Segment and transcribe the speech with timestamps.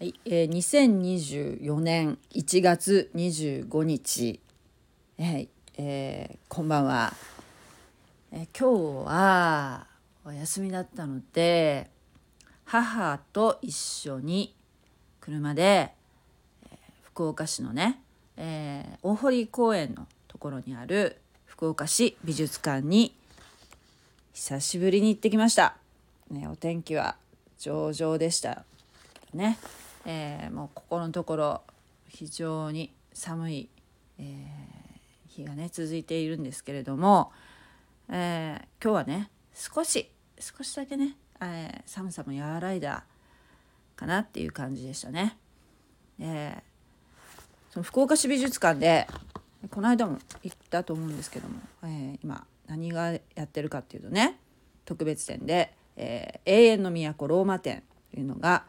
[0.00, 4.38] はい、えー、2024年1月25日、
[5.18, 7.12] はいえー、こんばんは、
[8.30, 9.88] えー、今日は
[10.24, 11.90] お休みだったので
[12.64, 14.54] 母と一緒に
[15.20, 15.92] 車で、
[16.70, 18.00] えー、福岡市のね、
[18.36, 23.16] えー、大堀公園のところにある福岡市美術館に
[24.32, 25.76] 久しぶりに行ってきました、
[26.30, 27.16] ね、お天気は
[27.58, 28.62] 上々でした
[29.34, 29.58] ね。
[30.10, 31.60] えー、もうここのところ
[32.08, 33.68] 非常に寒い、
[34.18, 37.30] えー、日がね続いているんですけれども、
[38.08, 43.04] えー、今日はね少し少しだけね、え寒さも和らいだ
[43.96, 45.36] かなっていう感じでしたね。
[46.20, 46.62] え
[47.70, 49.06] その福岡市美術館で
[49.70, 54.38] この間も行ったと思うんですけども、え今何がやってるかっていうとね
[54.86, 57.82] 特別展で、え永遠の都ローマ展
[58.14, 58.64] というのが、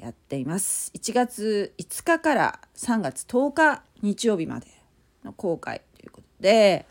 [0.00, 0.90] やっています。
[0.94, 4.66] 1月5日から3月10日日曜日まで
[5.24, 6.86] の公開ということで、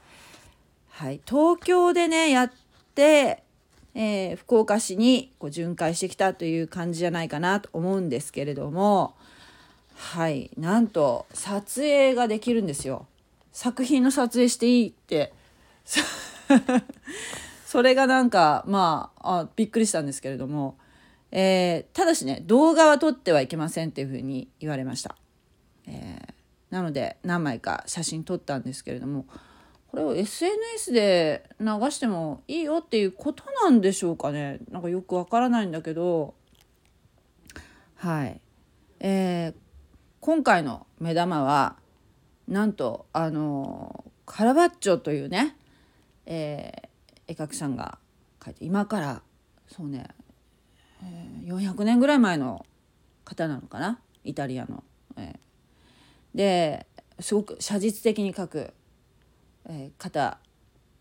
[0.90, 2.52] はい、東京でねやっ
[2.96, 3.44] て、
[3.96, 9.16] えー、福岡市にこう巡回してきたという感じじゃないかなと思うんですけれども
[9.96, 13.08] はいなんと撮影ができるんですよ。
[13.52, 15.34] 作品の撮影していいって。
[17.66, 20.78] それがなんかまああびっくりしたんですけれども
[21.36, 25.16] えー、ただしね動画は撮ってはいけませんっていうふうに言われました、
[25.88, 29.26] えー、なので何枚か写真撮ったんですけれども
[29.88, 34.58] これを SNS で流してもいいよっていうことなんでしょうかね。
[34.72, 36.34] なんかよくわからないんだけど。
[37.98, 38.42] はい。
[39.00, 39.54] えー、
[40.20, 41.76] 今回の目玉は
[42.48, 45.56] なんとあのカラバッチョというね、
[46.26, 48.00] えー、絵描きさんが
[48.40, 49.22] 描いて今から
[49.68, 50.08] そうね
[51.04, 52.66] えー、400年ぐらい前の
[53.26, 54.00] 方なのかな？
[54.24, 54.84] イタリアの。
[55.18, 56.88] えー、で
[57.20, 58.74] すごく写実的に描く、
[59.66, 60.40] えー、方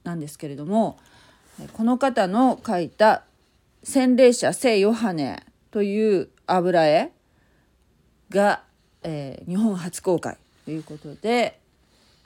[0.04, 0.98] なんですけれども
[1.72, 3.24] この方の描いた
[3.82, 7.12] 「洗礼者聖ヨハネ」という油絵
[8.30, 8.62] が、
[9.02, 11.58] えー、日本初公開ということで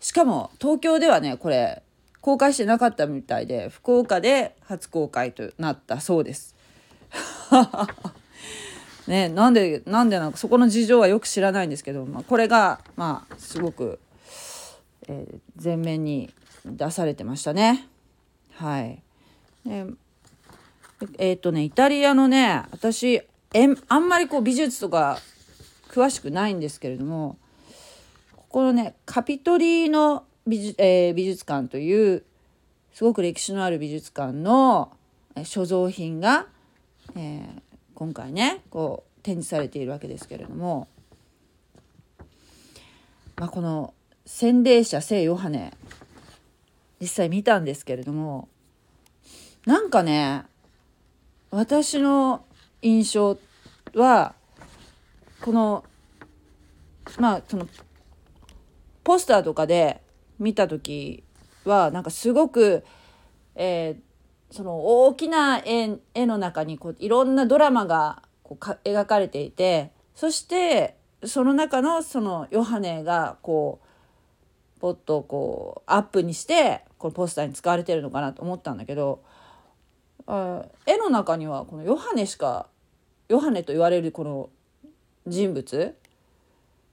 [0.01, 1.83] しかも東京ではねこれ
[2.21, 6.56] 公開してなかったみたいで福岡で初公開となったそうです。
[9.07, 14.01] ねなんでなんでなんかそこの事情はよく知らないんですけど、まあ、これがまあすごく、
[15.09, 16.33] えー、前面に
[16.65, 17.87] 出されてましたね。
[18.55, 19.03] はい。
[21.19, 23.23] えっ、とねイタリアのね私
[23.53, 25.19] えあんまりこう美術とか
[25.91, 27.39] 詳しくないんですけれども
[28.35, 32.25] ここのねカピトリーノ美術,、えー、美術館という
[32.93, 34.93] すごく歴史のある美術館の
[35.45, 36.47] 所蔵品が
[37.17, 37.63] えー、
[37.95, 40.87] 今回ねこう展示されているわけですけれども、
[43.37, 43.95] まあ、この
[44.27, 45.73] 「洗礼者聖ヨハネ」
[47.01, 48.49] 実際見たんですけれども
[49.67, 50.45] なんかね
[51.51, 52.45] 私の
[52.83, 53.39] 印象
[53.95, 54.35] は
[55.41, 55.85] この
[57.19, 57.67] まあその
[59.05, 60.03] ポスターとかで
[60.39, 61.25] 見た時
[61.65, 62.85] はなんかすごく、
[63.55, 64.06] えー、
[64.51, 79.23] その大きな絵絵の中にこういろんなドラマがこうか描かれていてそしてその中のそのヨハネがこうポッとこうアップにしてこのポスターに使われてるのかなと思ったんだけど
[80.27, 82.69] あ絵の中にはこのヨハネしか
[83.29, 84.51] ヨハネと言われるこの
[85.27, 85.97] 人物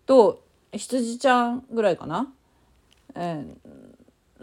[0.06, 2.32] と羊ちゃんぐらいかな、
[3.16, 3.46] え、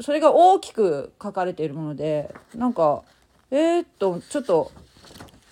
[0.00, 3.02] それが大きく書かれているものでなんか
[3.50, 4.72] えー、っとちょっと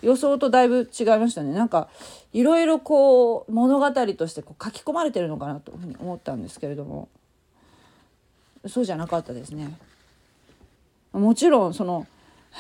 [0.03, 1.89] 予想とだいぶ違いましたねなんか
[2.33, 7.09] いろいろこう物語としてこう書き込まれてるのかなというふうに思ったんですけれども
[8.67, 9.77] そうじゃなかったですね。
[11.13, 12.07] もちろんその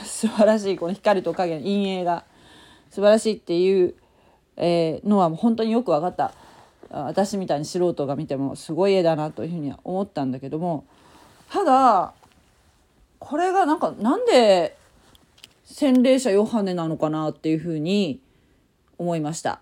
[0.04, 2.24] 素晴らしいこの光と影の陰影が
[2.90, 3.94] 素晴らしいっていう、
[4.56, 6.32] えー、のは本当によく分かった
[6.90, 10.86] 私みたいに素人が見てもすごい絵だなというふうには思ったんだけども
[11.50, 12.14] ただ
[13.18, 14.76] これがなんかなんで
[15.64, 18.20] 洗礼者ヨハネなのかなっていうふうに
[18.96, 19.60] 思いました。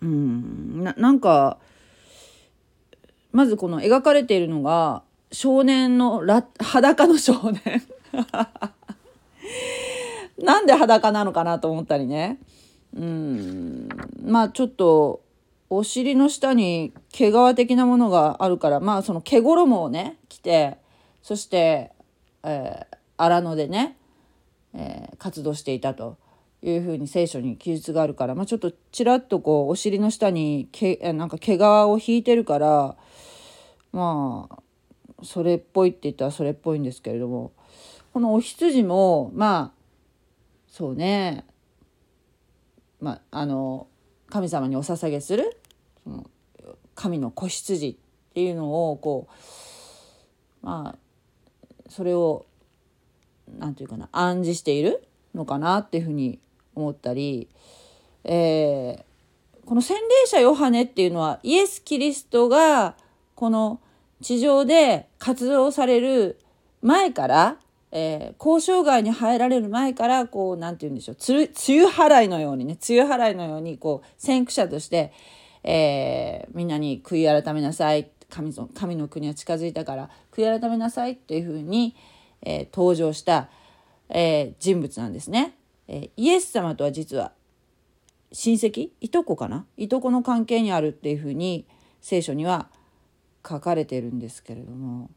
[0.00, 0.82] うん。
[0.82, 1.58] ななんか
[3.32, 5.02] まずこの描かれているのが
[5.32, 6.22] 少年の
[6.60, 7.82] 裸の少年。
[10.38, 12.38] なんで裸なのかなと思ったりね。
[12.96, 13.88] うん。
[14.24, 15.22] まあちょっと
[15.70, 20.78] お尻の下に毛皮的なものがあるからまあその毛衣をね着て
[21.22, 21.92] そして、
[22.42, 23.96] えー、荒野でね、
[24.74, 26.16] えー、活動していたと
[26.62, 32.96] いうふうに聖書に記述があるから、まあ、ちょっとちらっとこうお尻の下にけなんか毛皮を引いてるから
[33.92, 34.58] まあ
[35.22, 37.52] それっぽいって言ったらそれっぽいんですけれども
[38.12, 39.78] このお羊もまあ
[40.68, 41.44] そうね
[43.00, 43.86] まああの
[44.30, 45.56] 神様にお捧げする
[46.04, 46.30] その
[46.94, 49.28] 神の子羊っていうのをこ
[50.62, 50.98] うまあ
[51.88, 52.46] それを
[53.58, 55.02] 何て言うかな暗示している
[55.34, 56.38] のかなっていうふうに
[56.74, 57.48] 思ったり、
[58.24, 62.96] えー、この洗礼者ヨハネっていうのはイエス・キリストが
[63.34, 63.80] この
[64.20, 66.38] 地上で活動される
[66.82, 67.56] 前から、
[67.90, 75.12] えー、交渉外に入られる前からこう何て言うんでしょう梅雨払いのようにね梅雨払いのようにこう先駆者として、
[75.64, 81.96] えー、みんなに悔い改めなさい神の神の国は近づいたから悔い改めなさいっていうふうに、
[82.42, 83.48] えー、登場した、
[84.10, 85.54] え、人物なんですね。
[85.88, 87.32] え、イエス様とは実は
[88.30, 88.90] 親戚？
[89.00, 89.64] いとこかな？
[89.78, 91.66] いとこの関係にあるっていうふうに
[92.02, 92.68] 聖書には
[93.48, 95.08] 書かれてるんですけれども、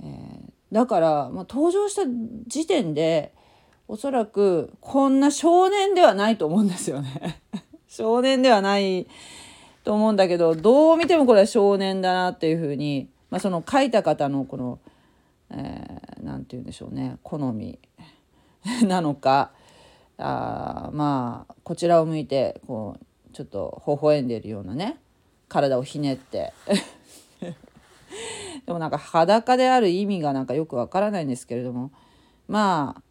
[0.00, 2.02] えー、だから、まあ、登場した
[2.46, 3.32] 時点で
[3.86, 7.40] おそらくこんな少年ではないと思うんですよね。
[7.88, 9.06] 少年ではない
[9.82, 14.78] と思うんだけどどう見てもこれは少年だなっていうふうに、まあ、その書いた方のこの
[15.50, 17.78] 何、えー、て言うんでしょうね好み
[18.86, 19.52] なのか
[20.18, 24.98] あまあこちらを向いてこうちょっと微笑んでいるようなね
[25.48, 26.52] 体をひねって
[28.66, 31.90] でもなんか裸である意味がなんかよくわからないんですけれども
[32.46, 33.02] まあ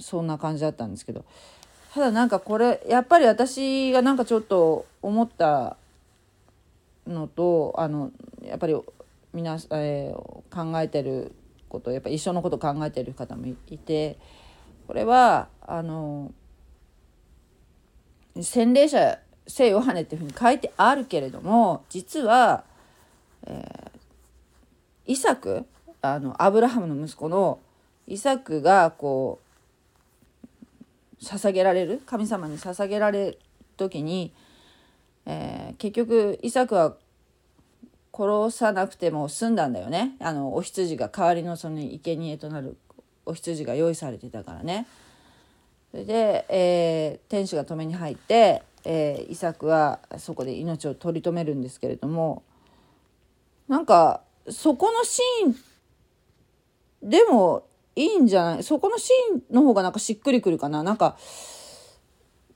[0.00, 1.24] そんな感じだったんですけど。
[1.94, 5.76] ただなんかこれやっぱり私がなんかちょっと思った
[7.06, 8.10] のとあの
[8.42, 8.74] やっぱり
[9.34, 11.32] 皆、えー、考えてる
[11.68, 14.16] ことやっぱ一緒のこと考えてる方もいて
[14.86, 16.32] これはあの
[18.40, 22.64] 洗礼者聖ヨハネっていうふうに書いてあるけれども実は、
[23.46, 23.91] えー、
[25.12, 25.66] イサク
[26.00, 27.60] あのアブラハムの息子の
[28.06, 29.40] イサクがこ
[31.20, 33.38] う捧げられる神様に捧げられる
[33.76, 34.32] 時に、
[35.26, 36.96] えー、結局イサクは
[38.10, 42.78] 殺さなくても済んだんだよねあのお羊が代わりのその生贄となる
[43.26, 44.86] お羊が用意されてたからね。
[45.90, 52.42] それで、えー、天使が止めに入って、えー、イサクはそこで命を取り留めるんですけれども
[53.68, 55.48] なんかそこのシー
[57.06, 58.62] ンでもいいんじゃない？
[58.62, 60.82] そこのシーンの方がなんかしっくりくるかな？
[60.82, 61.16] なんか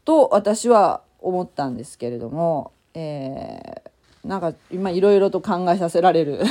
[0.05, 6.43] と私は思ったんですけれども、えー、なんか今いろいろと考えさせられる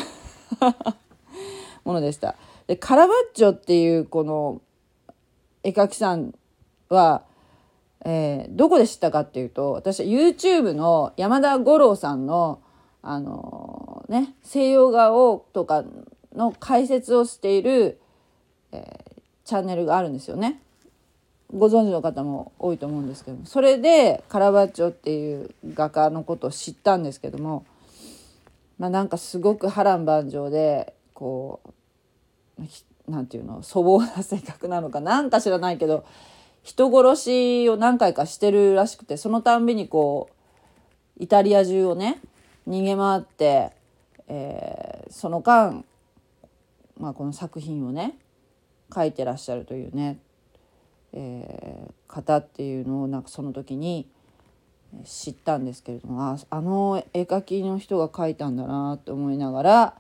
[1.84, 2.36] ものでした。
[2.68, 4.62] でカラバッチョっていうこの
[5.64, 6.34] 絵描きさん
[6.90, 7.24] は、
[8.04, 12.62] えー、どこで知ったかっていうと私 YouTube の山田五郎さんの
[13.02, 13.75] あの
[14.08, 15.84] ね西洋画をとか
[16.36, 18.00] の解説をしている、
[18.72, 20.62] えー、チャンネルがあるんですよね。
[21.54, 23.46] ご存知の方も多いと思うんですけども。
[23.46, 27.66] それでカラバッチョっていう画家のことを知ったんですけども。
[28.78, 31.62] まあなんかすごく波乱万丈でこ
[32.60, 32.62] う
[33.08, 35.00] 何て言うの粗暴な性格なのか。
[35.00, 36.06] なんか知らないけど
[36.64, 40.30] 人殺しを何回かしてるらしくてそのたんびにこ
[41.20, 42.20] うイタリア中をね
[42.68, 43.72] 逃げ回って、
[44.28, 45.84] えー、その間、
[47.00, 48.18] まあ、この作品をね
[48.94, 50.20] 書いてらっしゃるというね、
[51.14, 54.08] えー、方っていうのをなんかその時に
[55.04, 59.96] 知ったんですけれどもああの絵描きの人が描いたんだなって思いながら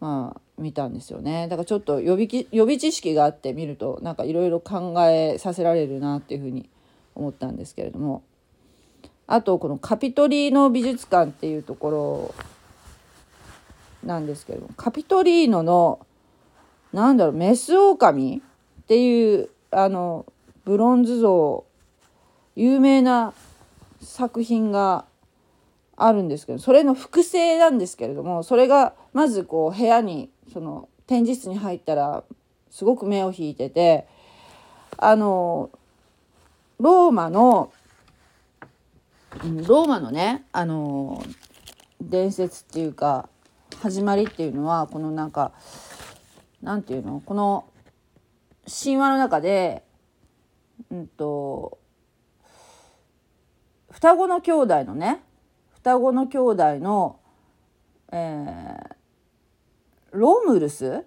[0.00, 1.48] まあ見たんですよね。
[1.48, 6.68] だからちょっと予備予備知識があって見るとなんかいろいろ考えさせられるなっていうふうに
[7.14, 8.22] 思ったんですけれども
[9.26, 12.34] あとこのカピトリーノ美術館っていうところ
[14.04, 16.06] なんですけどカピトリーノの
[16.92, 18.42] なんだろうメスオオカミ
[18.82, 20.26] っていうあの
[20.64, 21.64] ブロンズ像
[22.56, 23.32] 有名な
[24.00, 25.06] 作品が
[25.96, 32.24] あるんですけどそれの複製なんですけれどもそれがまずこう部屋にその展示室に入ったら
[32.70, 34.06] すごく目を引いてて
[34.98, 35.70] あの
[36.78, 37.72] ローマの
[39.66, 41.24] ローマのねあの
[42.00, 43.28] 伝説っていうか
[43.82, 45.50] 始まりっていうのはこのなんか
[46.62, 47.20] なんていうの？
[47.20, 47.64] この
[48.64, 49.82] 神話の中で
[50.88, 51.78] うんと
[53.90, 55.20] 双子の兄弟のね
[55.74, 57.18] 双子の兄弟の、
[58.12, 58.94] えー、
[60.12, 61.04] ロムルス？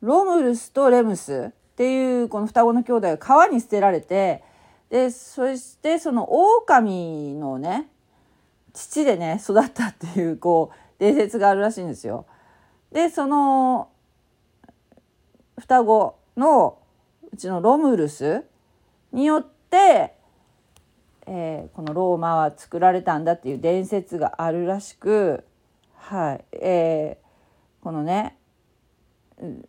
[0.00, 4.44] ロムルスとレムスっていうこの双子の兄弟が川に捨てられて
[4.90, 7.88] でそしてその狼のね
[8.72, 12.26] 父でね育ったっていうこう伝説があるらしいんですよ。
[12.92, 13.88] でその
[15.58, 16.78] 双子の
[17.32, 18.44] うちのロムルス
[19.10, 20.14] によって、
[21.26, 25.44] えー、このローマは作られたんだっていう伝説があるらしく、
[25.96, 28.36] はいえー、このね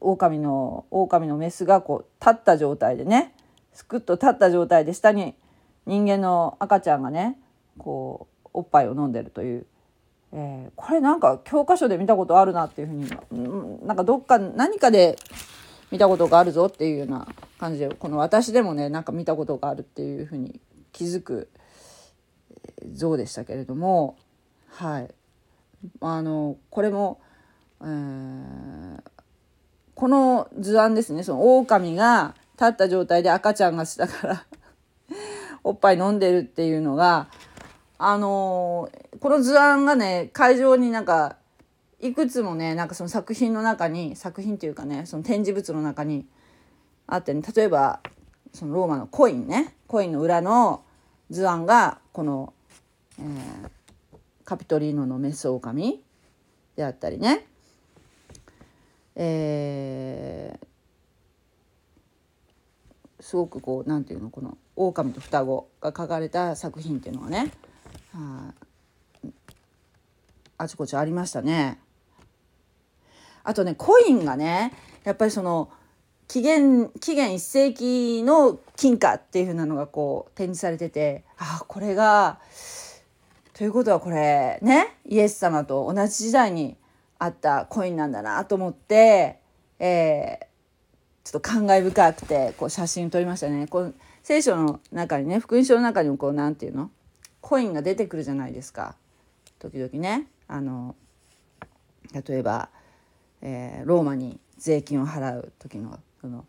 [0.01, 3.33] 狼の狼のメスがこう立った状態でね
[3.73, 5.33] すくっと立った状態で下に
[5.87, 7.39] 人間の赤ちゃんがね
[7.79, 9.65] こうおっぱいを飲んでるという、
[10.35, 15.15] えー、これなんか教科書で見たことあるなっていうふうになんかどっか何かで
[15.91, 17.27] 見たことがあるぞっていうような
[17.59, 20.59] 感じでこの私でもねなんか見たことがあるっていうふうに
[20.91, 21.49] 気づく
[22.91, 24.17] 像でしたけれども
[24.69, 25.09] はい。
[26.01, 27.21] あのこれも、
[27.81, 29.01] えー、
[29.93, 31.23] この図案ですね。
[31.23, 34.45] その狼が立った状態で赤ちゃんが下から
[35.63, 37.27] おっぱい飲んでるっていうのが
[37.97, 41.37] あのー、この図案がね会場になんか
[41.99, 46.25] いくつもねなんかその作品の中に作品っていうかねその展示物の中に
[47.07, 48.01] あってね例えば
[48.53, 50.83] そのローマのコインねコインの裏の
[51.29, 52.53] 図案がこの、
[53.19, 56.01] えー、カピトリーノのメスオオカミ
[56.75, 57.45] であったりね。
[59.15, 67.51] えー、すごくこうなんていうのこの狼と双子が描かれた作品っていうのはね
[70.57, 71.79] あちこちありましたね。
[73.43, 75.69] あとねコインがねやっぱりその
[76.27, 82.39] 紀元紀元1世紀の金貨っていうふうなのがこう展示されててああこれが
[83.53, 86.77] ということはこれねイエス様と同じ時代に
[87.19, 89.39] あったコインなんだなと思って、
[89.79, 90.45] えー、
[91.23, 93.67] ちょっと感慨深くてこう写真撮りましたね。
[93.67, 93.93] この
[94.23, 96.89] 聖書の中にね福音書の中にもこうなんていうの？
[97.43, 98.95] コインが出てくるじゃないですか。
[99.59, 100.27] 時々ね。
[100.47, 100.95] あの
[102.13, 102.69] 例えば、
[103.41, 106.45] えー、ローマに税金を払う時のその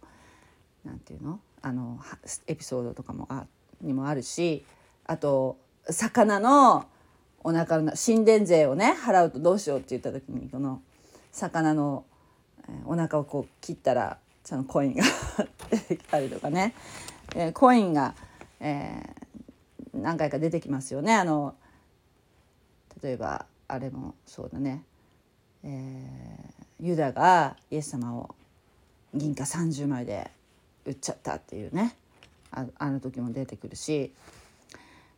[0.84, 1.40] なんていうの？
[1.62, 1.98] あの
[2.46, 3.46] エピソードとかもあ
[3.80, 4.64] にもあるし
[5.06, 5.56] あと
[5.90, 6.86] 魚の
[7.42, 10.80] お腹の神殿税をね払うとどうしようって言った時にこの
[11.32, 12.04] 魚の
[12.84, 15.02] お腹をこう切ったらそのコインが
[15.70, 16.74] 出てきたりとかね、
[17.34, 18.14] えー、コインが、
[18.60, 19.23] えー、
[20.04, 21.14] 何回か出てきますよね。
[21.14, 21.54] あの
[23.02, 24.84] 例えばあれもそうだね、
[25.62, 28.34] えー、ユダがイエス様を
[29.14, 30.30] 銀貨30枚で
[30.84, 31.96] 売っちゃったっていうね。
[32.50, 34.12] ああの時も出てくるし。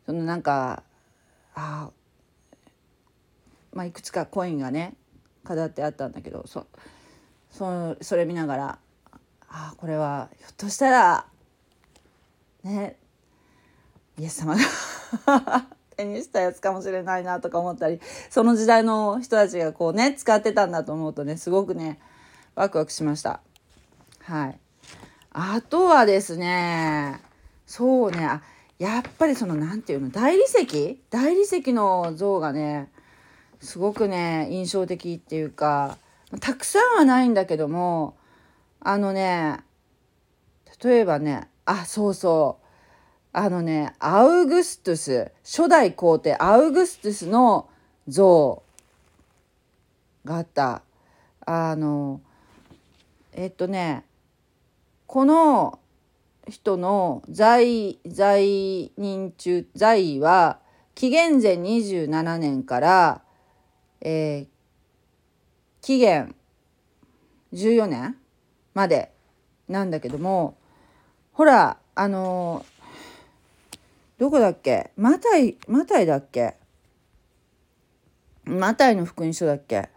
[0.07, 0.85] そのなんか
[1.57, 1.91] あ
[3.73, 4.95] まあ、いくつかコインがね
[5.43, 6.67] 飾ってあったんだけどそ
[7.51, 8.79] そそれ見ながら
[9.49, 11.27] あこれはひょっとしたら
[12.63, 12.97] ね
[14.19, 21.99] イエス様が手にしたやつかもしれないなとか思ったりその時代の人たちがこうね使ってたんだと思うとねすごくね
[22.55, 23.41] ワクワクしました。
[24.23, 24.59] はい、
[25.33, 27.21] あとはですね
[27.67, 28.43] そうねあ
[28.79, 31.01] やっぱりその何て言うの大理石？
[31.11, 32.91] 大理石の像がね
[33.61, 35.99] すごくね印象的っていうか
[36.41, 38.17] たくさんはないんだけども
[38.81, 39.61] あのね
[40.83, 42.66] 例えばねあそうそう。
[43.39, 47.69] あのねアウグストゥス初代皇帝アウグストゥスの
[48.09, 48.63] 像
[50.25, 50.81] があった。
[51.45, 52.23] あの
[53.35, 54.05] えっとね
[55.07, 55.79] この
[56.49, 60.59] 人の在在任中在位は
[60.95, 63.23] 紀元前27年から
[64.01, 64.47] えー、
[65.83, 66.35] 期限
[67.53, 68.17] 14年
[68.73, 69.13] まで
[69.69, 70.57] なんだけども
[71.33, 72.76] ほらあのー、
[74.19, 74.93] どこだっけ？
[74.97, 76.55] マタイマタイだっけ？
[78.45, 79.91] マタイの福音書だっけ？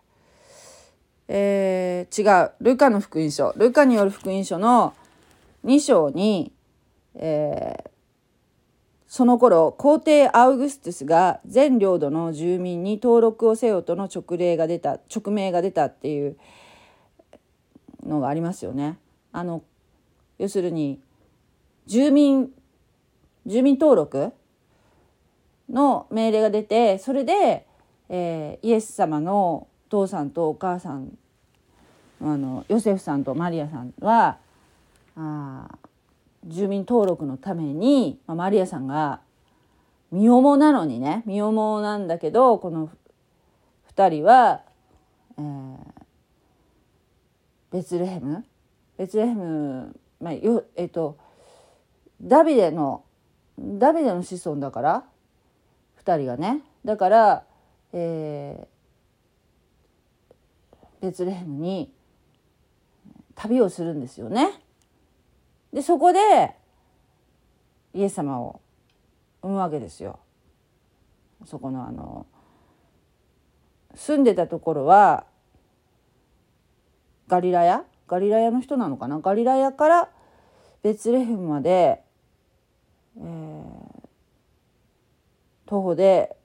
[1.30, 2.52] えー、違う。
[2.60, 3.54] ルカの福音書。
[3.56, 4.94] ルカによる福音書の
[5.64, 6.52] 2章に、
[7.16, 7.90] えー、
[9.08, 16.38] その頃皇帝アウグストゥスが全領土の住民に登録をせよとの勅令が出た勅命が出たっていう
[18.06, 18.98] のがありますよね。
[19.32, 19.64] あの
[20.40, 21.00] 要するに
[21.86, 22.52] 住民
[23.46, 24.32] 住民登録
[25.70, 27.66] の命令が出てそれで、
[28.10, 31.18] えー、イエス様のお父さんとお母さん
[32.22, 34.38] あのヨセフさんとマリアさんは
[35.16, 35.68] あ
[36.46, 39.22] 住民登録のために、まあ、マリアさんが
[40.12, 42.90] 身重なのにね身重なんだけどこの
[43.96, 44.62] 2人は、
[45.38, 45.78] えー、
[47.72, 48.46] ベツレヘム？
[48.98, 51.18] ベツレヘム、まあよえっ、と
[52.22, 53.04] ダビデの
[53.62, 55.04] ダビデの子孫だから
[56.04, 57.44] 2人がねだから、
[57.94, 61.92] えー、ベツレヘムに
[63.36, 64.52] 旅をするんですよね。
[65.74, 66.56] でそこで
[67.94, 68.62] イエス様を
[69.42, 70.20] 産むわけですよ。
[71.46, 72.26] そこのあの
[73.96, 75.26] 住んでたところは
[77.28, 77.84] ガリラヤ？
[78.08, 79.20] ガリラヤの人なのかな？
[79.20, 80.10] ガリラヤから
[80.82, 82.02] ベツレヘムまで、
[83.20, 84.10] えー、
[85.66, 86.36] 徒歩で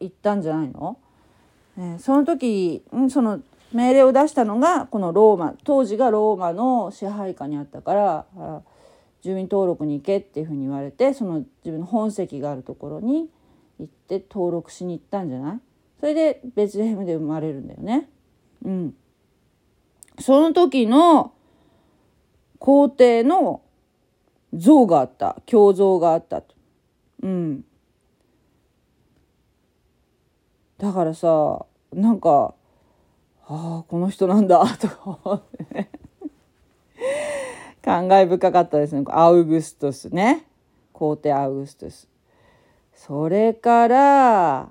[0.00, 0.98] 行ったんじゃないの、
[1.78, 3.40] えー、その時その
[3.72, 8.26] 命令を出したのがこのローマ当時がローマの支配下にあったから
[9.22, 13.28] 住民登録に行けっていうふうに言われてその自分の本籍があるところに
[13.78, 15.60] 行って登録しに行ったんじゃない？
[16.00, 18.08] それでベツレヘムで生まれるんだよね。
[18.64, 18.94] うん。
[20.20, 21.32] その時の
[22.58, 23.60] 皇帝の
[24.54, 26.54] 像があった胸像があったと。
[27.22, 27.64] うん。
[30.78, 32.54] だからさなんか
[33.46, 35.88] ああこの人なんだ とか思って。
[37.82, 39.02] 感慨深かったですね。
[39.08, 40.44] アウグストスね。
[40.92, 42.08] 皇帝アウグストス。
[42.94, 44.68] それから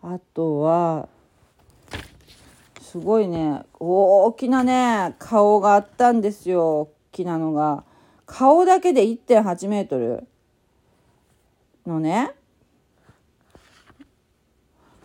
[0.00, 1.08] あとは
[2.80, 6.80] すごいね大きなね顔があったんですよ。
[6.80, 7.84] 大きなのが。
[8.26, 10.26] 顔だけで1.8メートル
[11.86, 12.32] のね。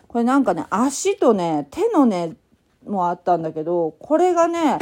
[0.08, 2.36] これなんかね足とね手のね
[2.84, 4.78] もあったんだけどこれがね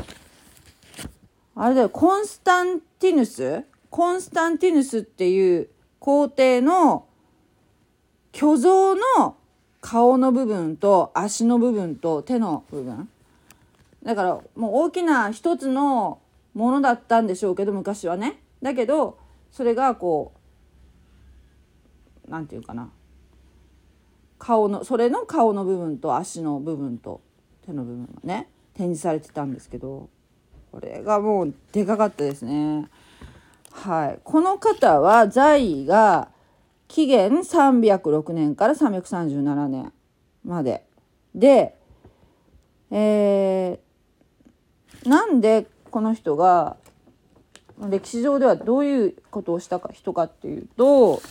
[1.55, 3.63] あれだよコンスタンティヌス？
[3.91, 5.69] コンスタンティヌスっていう
[5.99, 7.07] 皇帝の
[8.33, 9.37] 巨像の
[9.81, 13.09] 顔の部分と足の部分と手の部分。
[14.03, 16.21] だからもう大きな一つの
[16.55, 18.43] ものだったんでしょうけど昔はね。
[18.63, 19.19] だけど
[19.51, 20.33] それがこ
[22.27, 22.91] う何て言うかな。
[24.39, 27.21] 顔のそれの顔の部分と足の部分と
[27.67, 30.09] 手の部分がね展示されてたんですけど
[30.73, 32.89] これがもうでかかったですね。
[33.71, 36.29] はい、この方は在位が
[36.89, 39.93] 紀元306年から337年
[40.45, 40.85] まで。
[41.35, 41.77] で、
[42.91, 46.77] えー、なんでこの人が
[47.89, 51.23] 歴史上ではどういうことをしたか人かっていうと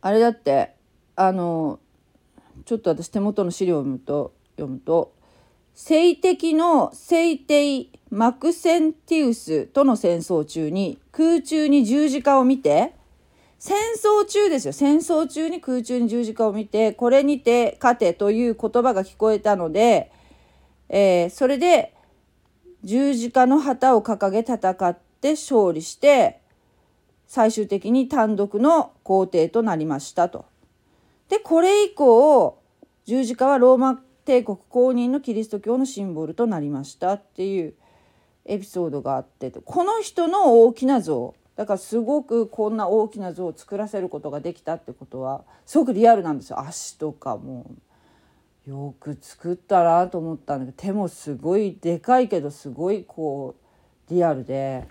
[0.00, 0.74] あれだって
[1.16, 1.80] あの
[2.66, 5.14] ちょっと私手元の資料を読むと読むと
[5.74, 12.94] 性的の聖帝マクセンティウスとの戦争中に空中に十字架を見て
[13.58, 14.74] 戦争中ですよ。
[14.74, 20.12] 戦争中に空中に十字架を見てこれにて勝てという言葉が聞こえたので、
[20.90, 21.93] えー、それで
[22.84, 26.40] 十字架の旗を掲げ戦って勝利して
[27.26, 30.44] 最終的に単独の皇帝となりましたと。
[31.28, 32.58] でこれ以降
[33.06, 37.74] 十字架はローマ帝国公認のキリスト教のシンボルとなりましたっていう
[38.44, 46.60] エピソードがあってこの人の大きな像だからすごくこんな大きな像を作らせることができたってことはすごくリアルなんですよ。
[46.60, 47.70] 足とかも。
[48.66, 53.56] よく作ったなと思ったんだけど手もすごいでかいけどすごいこ
[54.08, 54.86] うリアルで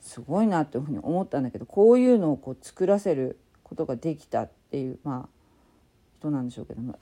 [0.00, 5.28] すごいなっていうふうに思ったんだけどこういうのをこう作らせることができたっていうまあ
[6.18, 6.98] 人なんでしょうけども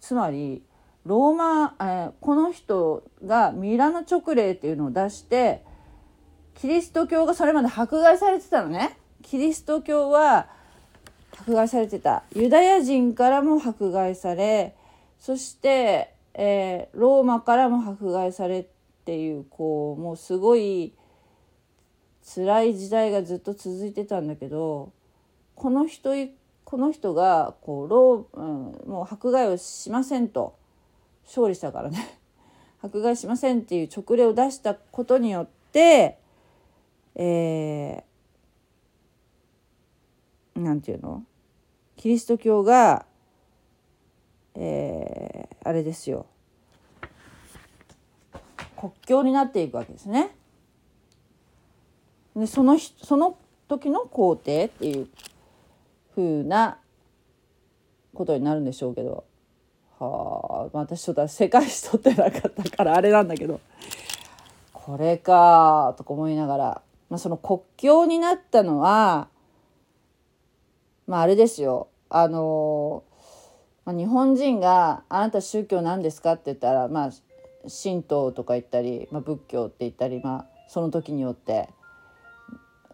[0.00, 0.62] つまり
[1.06, 5.62] ローマ、えー、この人がミラノ直令っていうのを出して
[6.56, 8.98] キリスト教がそれまで迫害されてたのね。
[9.22, 10.48] キリスト教は
[11.38, 12.24] 迫害されてた。
[12.34, 14.74] ユダヤ人からも迫害され
[15.26, 18.66] そして、えー、ローマからも迫害されっ
[19.04, 20.92] ていうこうもうすごい
[22.22, 24.92] 辛い時代がずっと続いてたんだけど
[25.56, 26.10] この人
[26.62, 30.56] この人がこうロー、うん、もう迫害をしませんと。
[31.26, 32.20] 勝利したからね
[32.80, 36.20] 迫害しませんっていう勅令を出したことによって
[37.16, 41.24] えー、なんていうの？
[41.96, 43.05] キリスト教が
[44.56, 46.26] えー、あれですよ。
[48.76, 50.30] 国境になっていくわけですね。
[52.34, 53.38] でそのその
[53.68, 55.08] 時の皇帝っていう
[56.14, 56.78] ふうな
[58.14, 59.24] ことになるんでしょうけど。
[59.98, 63.60] はあ私ちょっと世界史取ってなかったからあれなんだけど。
[64.72, 69.28] これかとか思いながら、まあ、その国境になったのは
[71.06, 71.88] まああれですよ。
[72.08, 73.04] あの、
[73.86, 77.10] まあ、日本人が「あなた宗教何ですか?」って言ったらまあ
[77.68, 81.70] 神道とか言ったり、まあ、仏教って言ったり、まあ、その時によって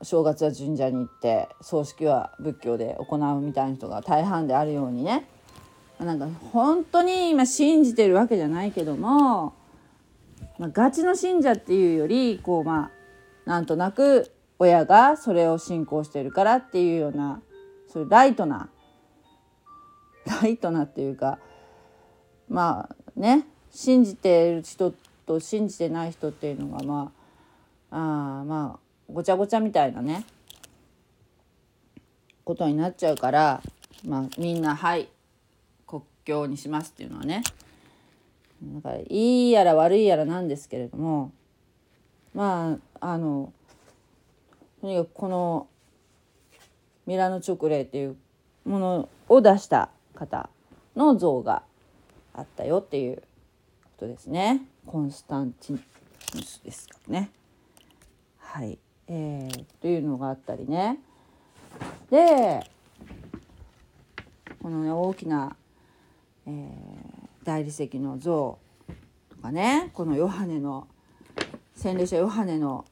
[0.03, 5.27] 正月は神社に行って葬式は仏教で行うみたいな人が大半であるようにね
[5.99, 9.55] なんか本当に今信じてるわけじゃないけども、
[10.59, 12.91] まあ、ガチの信者っていうよりこうま
[13.47, 17.41] あなんとなく親がそれを信仰してるからっていうような
[17.89, 18.69] そういうライトな
[20.27, 21.39] ライトなっていうか
[22.49, 24.95] まあね信じてる人
[25.27, 27.13] と信じてない人っていうのがま
[27.91, 27.97] あ
[28.41, 30.25] あまあごちゃごちゃみたいなね
[32.45, 33.63] ことになっちゃうから
[34.07, 35.09] まあみんなはい
[35.87, 37.43] 国境にしますっていうのはね
[38.63, 41.33] だからいいやら悪いやらなんですけれども
[42.35, 43.53] まああの
[44.81, 45.69] とにかくこの
[47.07, 48.17] ミラノチョコレーっていう
[48.65, 50.51] ものを出した方
[50.97, 51.63] の像が
[52.35, 53.23] あったよっていうこ
[54.01, 54.63] とですね。
[54.87, 55.81] コンスタンティ
[56.35, 57.31] ヌスですかね。
[58.39, 60.99] はい、えー、というのがあったりね。
[62.11, 62.61] で
[64.63, 65.57] このね大きな、
[66.47, 68.59] えー、大理石の像
[69.31, 70.87] とかねこのヨハネの
[71.75, 72.85] 洗礼者ヨハネの、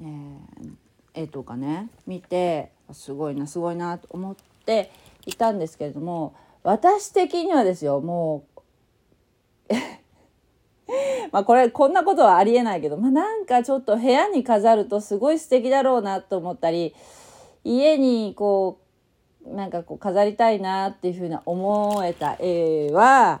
[0.00, 0.72] えー、
[1.14, 4.92] 絵とかね見てすごいなすごいなと思ってて
[5.26, 8.44] いたんですけれども私的にはですよも
[9.68, 9.74] う
[11.32, 16.94] まあこれこんなことはありえないけど、まあ、なんかちょっと部屋に飾るとすごい素敵だろうなと思ったり
[17.64, 18.78] 家にこ
[19.44, 23.40] うなんかこう飾りたいなっていうふうな思えた絵は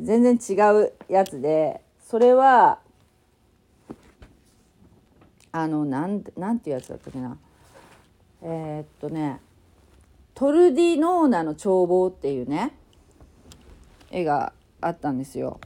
[0.00, 2.78] 全然違うやつでそれは
[5.52, 7.36] あのなんなんていうやつだったっけな。
[8.42, 9.40] えー、っとね
[10.34, 12.76] トルディノーナの眺望っていうね
[14.10, 15.60] 絵があったんですよ。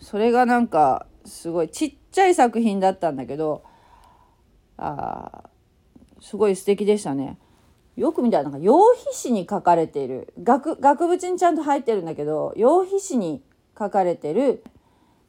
[0.00, 3.62] それがなんかすごいちっちゃい作品だったんだけど
[4.76, 5.44] あ
[6.20, 7.38] すごい素敵でしたね。
[7.96, 8.72] よく見たらなんか羊
[9.12, 13.42] 皮紙に描かれている額額縁にちゃんと入ってるんだけど羊皮紙に
[13.74, 14.64] 描かれてる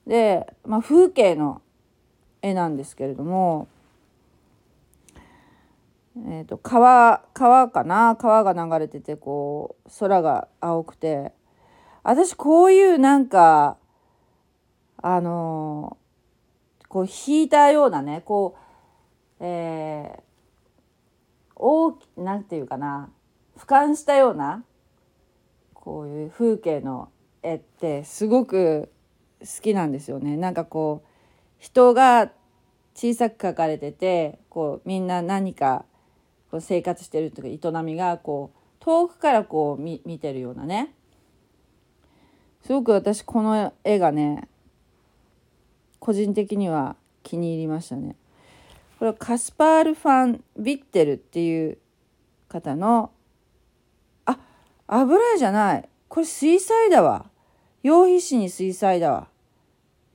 [0.08, 1.62] で、まあ、風景の
[2.42, 3.68] 絵なんですけれども
[6.16, 8.16] えーと、川川かな？
[8.16, 11.32] 川が流れててこう空が青くて。
[12.04, 13.78] 私こういうなんか
[14.98, 18.58] あのー、こう引いたようなねこ
[19.40, 23.10] うえー、大きなんていうかな？
[23.58, 24.66] 俯瞰したような
[25.74, 27.10] こういう風景の
[27.42, 28.92] 絵ってすごく
[29.40, 30.38] 好きなんですよね。
[30.38, 31.08] なんかこう
[31.58, 32.32] 人が
[32.96, 35.86] 小さく描かれててこうみんな何か
[36.54, 40.94] こう生活してるというか営みがこう遠くからこう見てるようなね。
[42.62, 44.48] すごく私この絵がね
[45.98, 48.16] 個人的には気に入りましたね。
[49.00, 51.80] これはカスパール・ファン・ビッテルっていう
[52.48, 53.10] 方の
[54.28, 54.38] あ
[54.86, 55.90] 油絵じゃない。
[56.08, 57.32] これ水彩だわ。
[57.82, 59.28] 羊皮紙に水彩だわ。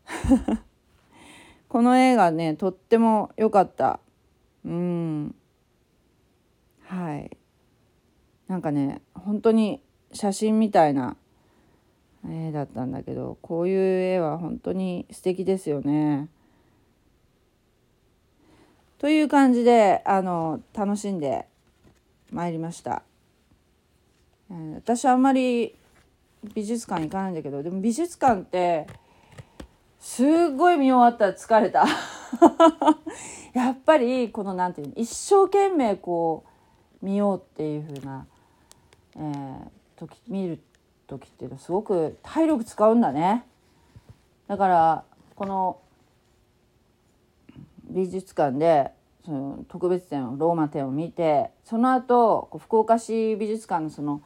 [1.69, 3.99] この絵がねとっても良かった。
[4.65, 5.35] うん。
[6.89, 7.37] はい
[8.49, 11.17] なんかね本当に写真みたいな
[12.27, 16.29] 絵だったんだけどこういう絵は本当に素敵ですよね。
[18.99, 21.47] という感じであの楽しんで
[22.33, 23.03] まいりました。
[24.51, 25.77] えー、私あんまり
[26.55, 28.87] 美術館行かないんだけどでも美術館って
[30.01, 31.85] すっごい見終わったら疲れた
[33.53, 36.48] やっぱりこの何て言うの一生懸命こう
[37.03, 38.27] 見ようっていう風な、
[39.17, 39.59] えー、
[39.97, 40.61] 時見る
[41.07, 43.45] 時っていうのはすごく体力使うんだね。
[44.47, 45.79] だからこの
[47.91, 48.91] 美術館で
[49.25, 54.23] その特別展をローマ展を見てその後福岡市美術館のその、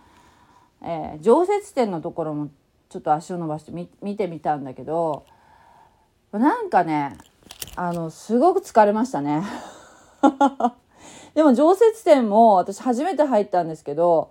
[0.82, 2.50] えー、常設展のところも
[2.88, 5.24] ちょっと足を伸ばしてみ見てみたんだけど
[6.32, 7.16] なんかね
[7.74, 9.42] あのすごく疲れましたね。
[11.34, 14.30] でも常設展も私初めて入ったんですけど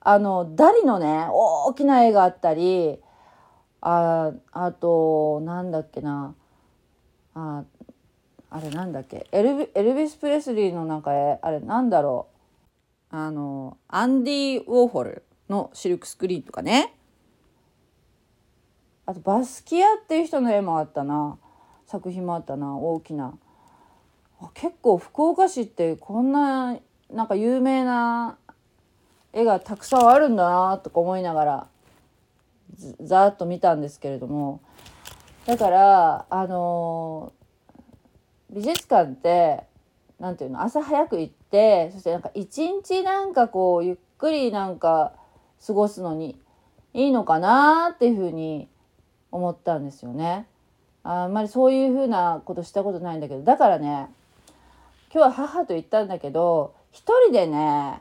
[0.00, 2.98] あのダリのね大きな絵があったり
[3.80, 6.34] ああとなんだっけな
[7.34, 7.64] あ
[8.50, 12.28] あれなんだっけエルビエルビス・プレスリーのなんかあれなんだろ
[13.12, 16.94] うあのアンディ・ウォーホルのシルクスクリーンとかね
[19.06, 21.38] あとバスキアっていう人の絵もあったな
[21.86, 23.34] 作品もあったな大きな。
[24.54, 26.76] 結構福岡市ってこんな
[27.12, 28.38] なんか有名な
[29.32, 31.66] 絵がたくさんあるんだなとか思いながら
[33.00, 34.60] ざーっと見たんですけれども
[35.46, 37.32] だからあの
[38.50, 39.64] 美術館って
[40.20, 45.12] 何ていうの朝早く行ってそしてなんか一日なんかこうゆっくりなんか
[45.66, 46.38] 過ごすのに
[46.94, 48.68] いいのかなっていうふうに
[49.30, 50.46] 思ったんですよね。
[51.04, 54.08] あんまりそういうふうなことしたことないんだけどだからね
[55.14, 58.00] 今日は母と行ったんだけど一人でね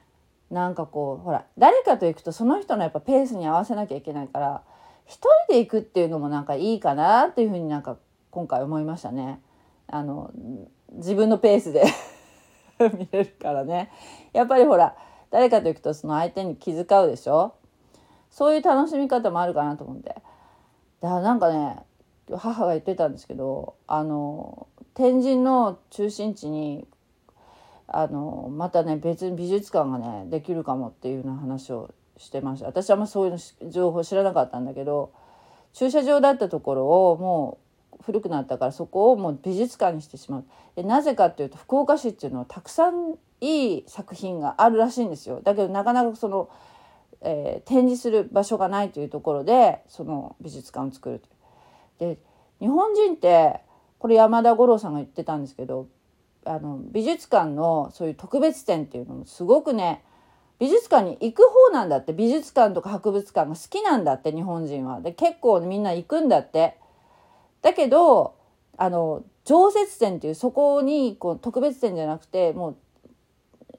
[0.49, 4.63] なんかこうほら誰かと行くとその人のやっぱペースに合わせなきゃいけないから
[5.05, 7.97] 一人で行くっていうのもなんかいいかなっていうふうになんか
[8.29, 9.41] 今回思いましたね。
[9.87, 10.31] あの
[10.93, 11.83] 自分のペースで
[12.97, 13.91] 見れるからね。
[14.31, 14.95] やっぱりほら
[15.31, 17.53] 誰かと行くとその相手に気遣うでしょ？
[18.29, 20.15] そういう楽しみ方もあるかなと思って。
[21.01, 21.83] だからなんかね
[22.33, 26.87] 母が言ってたんですけどあの天神の中心地に
[27.93, 32.67] あのまたね別に美術館がねできるかもっていうような話をしてました。
[32.67, 35.11] 私はあんまそういう情報知らなかったんだけど
[35.73, 37.57] 駐車場だったところをも
[37.99, 40.45] う古くなったからそこをもう美術館にしてしまう。
[40.75, 45.41] でなぜかっていうと福岡市っていうのはたくさんいい作品があるらしいんですよ。
[45.43, 46.49] だけどなかなかその、
[47.19, 51.27] えー、展示する場所がないというところでその美術館を作ると。
[51.99, 52.17] で
[52.61, 53.59] 日本人って
[53.99, 55.87] これ山田五郎さんが言ってたんですけど
[56.45, 60.03] あの美術館のそういう特別展っていうのもすごくね
[60.59, 65.01] 美術館に行く方なんだって美術館とか博物館が好きなんだって日本人は。
[65.01, 66.77] で結構みんな行くんだって。
[67.61, 68.35] だけど
[68.77, 72.75] あの常設展っていうそこにこう特別展じゃなくてもう、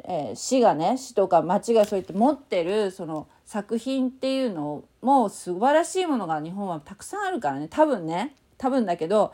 [0.05, 9.33] えー、市がね市とか町がそうやって持ってるその作品っていうのも素晴らしいものが日本はたくさんあるからね多分ね多分だけど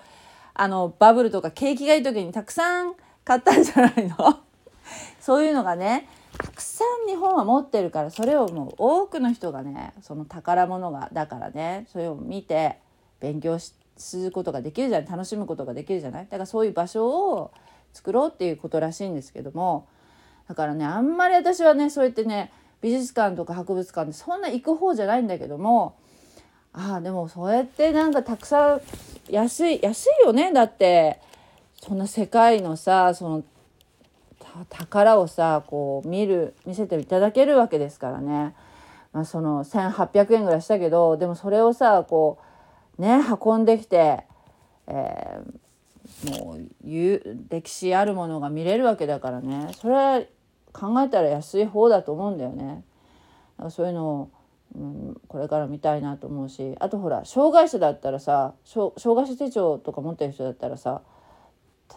[0.54, 2.94] あのバブルとか景気がいい時にたくさん
[3.28, 4.16] 買ったんじゃないの？
[5.20, 12.78] そういうのがねたくさん日本は持ってるからそれをもう多くの人がねその宝物がだからねそれを見て
[13.20, 15.10] 勉強することができるじゃない？
[15.10, 16.24] 楽しむことができるじゃない？
[16.24, 17.50] だからそういう場所を
[17.92, 19.86] 作ろうっていうことらしいんですけども
[20.48, 25.96] だからねあんまり私はねそうやってね美術館とか博物館でそんな行く方じゃないんだけども
[26.72, 28.80] ああでもそうやってなんかたくさん
[29.28, 30.52] 安い安いよね？
[30.52, 31.20] だって
[31.80, 33.44] そんな世界のさその
[34.68, 38.54] 宝をさこう見る見せていただけるわけですからね、
[39.12, 42.38] まあ、その1,800円ぐらいしたけどでもそれをさこ
[42.98, 44.24] うね運んできて、
[44.86, 49.72] えー、もう歴史あるものが見れるわけだからね。
[49.74, 50.22] それは
[50.72, 52.84] 考えたら安い方だと思うんだよね。
[53.56, 54.30] だからそういうのを
[54.74, 56.74] うん、これから見たいなと思うし。
[56.78, 61.00] あとほら障害者だったらさ障害者手帳とか持ってる人だったらさ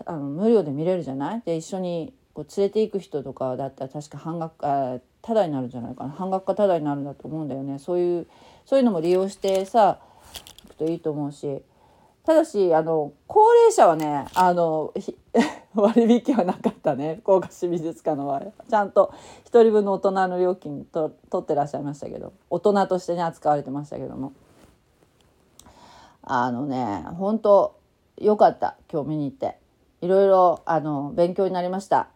[0.06, 1.42] あの無料で見れるじゃない？
[1.46, 6.12] で一緒にこう連れて行く人とかだったら確か半額あタダになるんじゃないかな。
[6.12, 7.78] 半額かタダになるんだと思うんだよね。
[7.80, 8.28] そういう
[8.66, 10.00] そういうのも利用してさ
[10.66, 11.62] 行くといいと思うし。
[12.24, 14.94] ただしあの高齢者はねあの
[15.74, 17.18] 割引はなかったね。
[17.24, 19.12] 福岡市美術館の場合ちゃんと
[19.46, 22.34] 1人分の大人の料金と取ってらっしゃいましたけど。
[22.50, 24.34] 大人としてね扱われてましたけども。
[26.24, 27.76] あのね本当
[28.20, 28.78] 良かった。
[28.92, 29.58] 今日見に行って。
[30.02, 32.10] いろいろあの勉強になりました。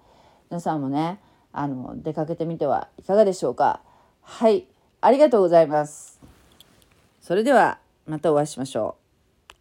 [0.49, 1.19] 皆さんもね
[1.51, 3.81] あの出かけてみてはいかがでしょうか。
[4.21, 4.65] はい
[5.01, 6.19] ありがとうございます。
[7.21, 9.04] それではまたお会いしましょう。